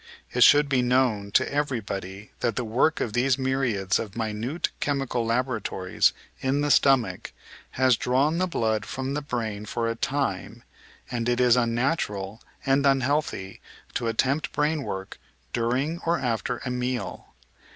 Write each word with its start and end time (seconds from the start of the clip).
It 0.31 0.41
should 0.41 0.67
be 0.67 0.81
known 0.81 1.29
to 1.33 1.47
everybody 1.53 2.31
that 2.39 2.55
the 2.55 2.63
work 2.65 2.99
of 3.01 3.13
these 3.13 3.37
myriads 3.37 3.99
of 3.99 4.17
minute 4.17 4.69
chemical 4.79 5.23
laboratories 5.23 6.11
in 6.39 6.61
the 6.61 6.71
stomach 6.71 7.33
has 7.77 7.97
drawn 7.97 8.39
the 8.39 8.47
blood 8.47 8.83
from 8.83 9.13
the 9.13 9.21
brain 9.21 9.63
for 9.67 9.87
a 9.87 9.93
time, 9.95 10.63
and 11.11 11.29
it 11.29 11.39
is 11.39 11.55
unnatural 11.55 12.41
and 12.65 12.83
unhealthy 12.87 13.61
to 13.93 14.07
attempt 14.07 14.51
brainwork 14.53 15.19
during 15.53 15.99
or 16.03 16.17
after 16.17 16.63
a 16.65 16.71
meal. 16.71 17.35